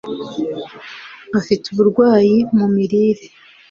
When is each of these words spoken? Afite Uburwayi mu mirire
Afite 1.39 1.63
Uburwayi 1.73 2.35
mu 2.57 2.65
mirire 2.75 3.25